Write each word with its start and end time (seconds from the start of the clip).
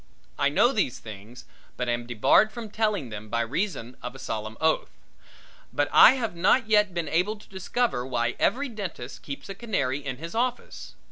I 0.39 0.49
know 0.49 0.71
these 0.73 0.97
things, 0.97 1.45
but 1.77 1.87
am 1.87 2.07
debarred 2.07 2.51
from 2.51 2.71
telling 2.71 3.09
them 3.09 3.29
by 3.29 3.41
reason 3.41 3.97
of 4.01 4.15
a 4.15 4.17
solemn 4.17 4.57
oath. 4.59 4.89
But 5.71 5.89
I 5.91 6.13
have 6.13 6.35
not 6.35 6.67
yet 6.67 6.91
been 6.91 7.07
able 7.07 7.35
to 7.35 7.47
discover 7.47 8.03
why 8.03 8.33
every 8.39 8.67
dentist 8.67 9.21
keeps 9.21 9.47
a 9.47 9.53
canary 9.53 10.03
in 10.03 10.17
his 10.17 10.33
office. 10.33 10.95